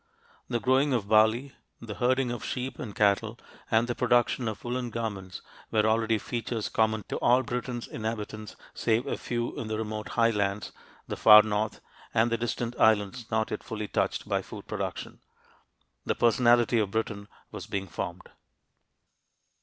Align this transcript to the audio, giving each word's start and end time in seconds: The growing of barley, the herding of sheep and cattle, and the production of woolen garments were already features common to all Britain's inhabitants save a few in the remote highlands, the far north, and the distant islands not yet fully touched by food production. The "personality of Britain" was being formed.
The 0.49 0.59
growing 0.59 0.93
of 0.93 1.07
barley, 1.07 1.53
the 1.79 1.93
herding 1.93 2.31
of 2.31 2.43
sheep 2.43 2.79
and 2.79 2.95
cattle, 2.95 3.37
and 3.69 3.87
the 3.87 3.93
production 3.93 4.47
of 4.47 4.63
woolen 4.63 4.89
garments 4.89 5.43
were 5.69 5.85
already 5.85 6.17
features 6.17 6.69
common 6.69 7.03
to 7.09 7.17
all 7.17 7.43
Britain's 7.43 7.87
inhabitants 7.87 8.55
save 8.73 9.05
a 9.05 9.15
few 9.15 9.55
in 9.59 9.67
the 9.67 9.77
remote 9.77 10.07
highlands, 10.17 10.71
the 11.07 11.15
far 11.15 11.43
north, 11.43 11.81
and 12.15 12.31
the 12.31 12.37
distant 12.39 12.75
islands 12.79 13.29
not 13.29 13.51
yet 13.51 13.61
fully 13.63 13.87
touched 13.87 14.27
by 14.27 14.41
food 14.41 14.65
production. 14.65 15.21
The 16.03 16.15
"personality 16.15 16.79
of 16.79 16.89
Britain" 16.89 17.27
was 17.51 17.67
being 17.67 17.85
formed. 17.87 18.27